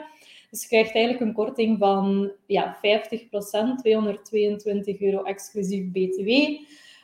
[0.49, 2.79] Dus je krijgt eigenlijk een korting van ja, 50%,
[3.81, 6.29] 222 euro exclusief BTW.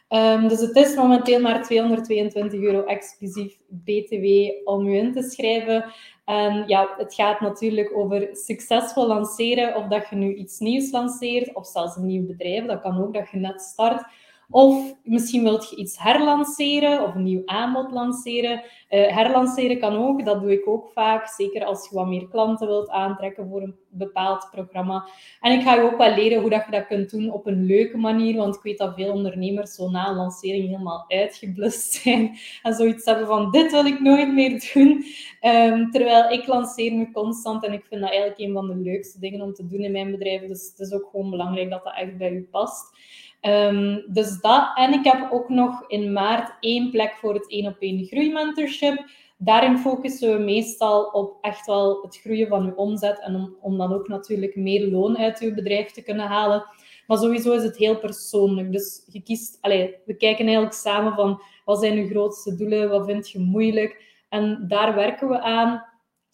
[0.09, 4.25] Um, dus het is momenteel maar 222 euro exclusief BTW
[4.63, 5.85] om u in te schrijven.
[6.25, 11.55] En ja, het gaat natuurlijk over succesvol lanceren, of dat je nu iets nieuws lanceert,
[11.55, 12.65] of zelfs een nieuw bedrijf.
[12.65, 14.03] Dat kan ook dat je net start.
[14.49, 18.61] Of misschien wilt je iets herlanceren of een nieuw aanbod lanceren.
[18.89, 21.27] Uh, herlanceren kan ook, dat doe ik ook vaak.
[21.27, 25.07] Zeker als je wat meer klanten wilt aantrekken voor een bepaald programma.
[25.41, 27.65] En ik ga je ook wel leren hoe dat je dat kunt doen op een
[27.65, 28.35] leuke manier.
[28.35, 32.37] Want ik weet dat veel ondernemers zo na een lancering helemaal uitgeblust zijn.
[32.63, 35.03] En zoiets hebben van, dit wil ik nooit meer doen.
[35.41, 37.65] Um, terwijl ik lanceer nu constant.
[37.65, 40.11] En ik vind dat eigenlijk een van de leukste dingen om te doen in mijn
[40.11, 40.41] bedrijf.
[40.41, 42.95] Dus het is ook gewoon belangrijk dat dat echt bij u past.
[43.41, 44.71] Um, dus dat.
[44.75, 49.05] En ik heb ook nog in maart één plek voor het één op één groeimentorship.
[49.37, 53.77] Daarin focussen we meestal op echt wel het groeien van uw omzet en om, om
[53.77, 56.65] dan ook natuurlijk meer loon uit uw bedrijf te kunnen halen.
[57.07, 58.71] Maar sowieso is het heel persoonlijk.
[58.71, 63.05] Dus je kiest, allez, we kijken eigenlijk samen van wat zijn uw grootste doelen, wat
[63.05, 64.03] vind je moeilijk.
[64.29, 65.85] En daar werken we aan.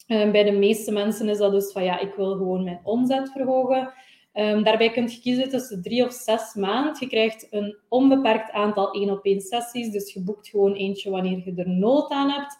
[0.08, 3.30] Uh, bij de meeste mensen is dat dus van ja, ik wil gewoon mijn omzet
[3.32, 3.92] verhogen.
[4.34, 6.96] Um, daarbij kun je kiezen tussen drie of zes maanden.
[7.00, 11.42] Je krijgt een onbeperkt aantal één op één sessies, dus je boekt gewoon eentje wanneer
[11.44, 12.56] je er nood aan hebt.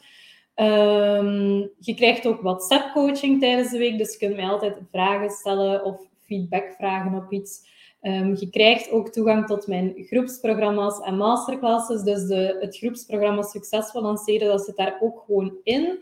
[0.56, 5.84] Um, je krijgt ook WhatsApp-coaching tijdens de week, dus je kunt mij altijd vragen stellen
[5.84, 7.60] of feedback vragen op iets.
[8.02, 12.02] Um, je krijgt ook toegang tot mijn groepsprogramma's en masterclasses.
[12.02, 15.98] Dus de, het groepsprogramma Succesvol lanceren, dat zit daar ook gewoon in.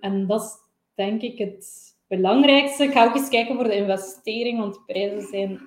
[0.00, 0.56] en dat is
[0.94, 2.84] denk ik het belangrijkste.
[2.84, 5.60] Ik ga ook eens kijken voor de investering, want de prijzen zijn...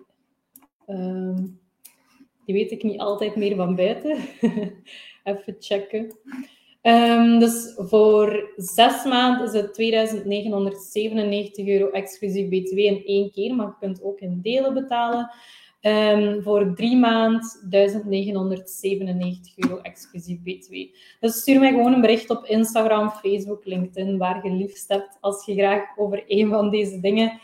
[0.88, 1.36] Uh,
[2.46, 4.18] die weet ik niet altijd meer van buiten.
[5.24, 6.18] Even checken.
[6.82, 13.66] Um, dus voor zes maanden is het 2997 euro exclusief BTW in één keer, maar
[13.66, 15.32] je kunt ook in delen betalen.
[15.88, 20.74] Um, voor drie maand 1997 euro exclusief BTW.
[21.20, 25.46] Dus stuur mij gewoon een bericht op Instagram, Facebook, LinkedIn, waar je liefst hebt, als
[25.46, 27.40] je graag over een van deze dingen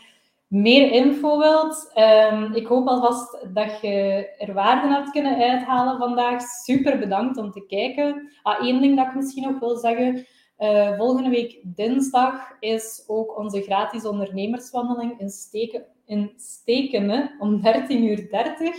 [0.46, 1.92] meer info wilt.
[2.32, 6.42] Um, ik hoop alvast dat je er waarde hebt kunnen uithalen vandaag.
[6.42, 8.32] Super bedankt om te kijken.
[8.42, 10.26] Ah, Eén ding dat ik misschien nog wil zeggen.
[10.58, 17.88] Uh, volgende week dinsdag is ook onze gratis ondernemerswandeling in Steken in Stekenen om 13.30
[17.88, 18.30] uur.
[18.30, 18.76] 30.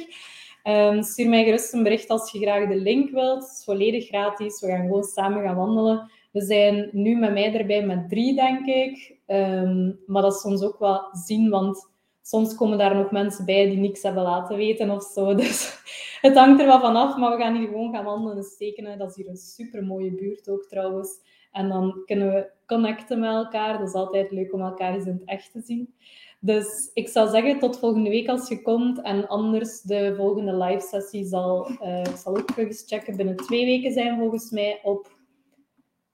[0.63, 3.43] Um, stuur mij gerust een bericht als je graag de link wilt.
[3.43, 4.61] Het is volledig gratis.
[4.61, 6.11] We gaan gewoon samen gaan wandelen.
[6.32, 9.15] We zijn nu met mij erbij met drie, denk ik.
[9.28, 11.89] Um, maar dat is soms ook wel zien, want
[12.21, 15.36] soms komen daar nog mensen bij die niks hebben laten weten of zo.
[15.43, 15.82] Dus
[16.21, 17.17] het hangt er wel van af.
[17.17, 18.97] Maar we gaan hier gewoon gaan wandelen in Stekenen.
[18.97, 21.19] Dat is hier een super mooie buurt ook trouwens.
[21.51, 23.78] En dan kunnen we connecten met elkaar.
[23.78, 25.93] Dat is altijd leuk om elkaar eens in het echt te zien.
[26.45, 29.01] Dus ik zou zeggen tot volgende week als je komt.
[29.01, 33.35] En anders de volgende live sessie zal, uh, ik zal ook terug eens checken, binnen
[33.35, 35.11] twee weken zijn volgens mij op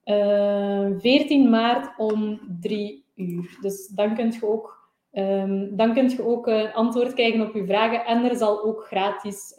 [0.05, 3.57] uh, eh, 14 maart om 3 uur.
[3.61, 7.65] Dus dan kunt je ook, um, dan kunt je ook uh, antwoord krijgen op je
[7.65, 8.05] vragen.
[8.05, 9.53] En er zal ook gratis...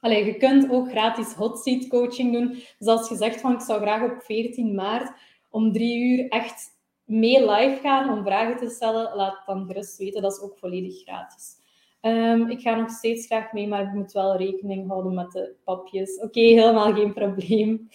[0.00, 2.48] Allee, je kunt ook gratis hot seat coaching doen.
[2.78, 5.12] Dus als je zegt van ik zou graag op 14 maart
[5.50, 6.73] om 3 uur echt
[7.04, 10.22] mee live gaan om vragen te stellen, laat het dan gerust weten.
[10.22, 11.62] Dat is ook volledig gratis.
[12.00, 15.54] Um, ik ga nog steeds graag mee, maar ik moet wel rekening houden met de
[15.64, 16.20] papjes.
[16.20, 17.88] Oké, helemaal geen probleem.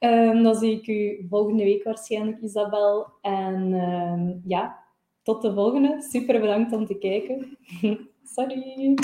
[0.00, 3.06] Um, dan zie ik u volgende week waarschijnlijk, Isabel.
[3.20, 4.84] En um, ja,
[5.22, 6.02] tot de volgende.
[6.02, 7.58] Super bedankt om te kijken.
[8.34, 8.94] Sorry.